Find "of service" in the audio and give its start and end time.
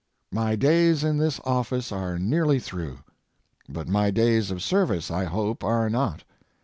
4.49-5.11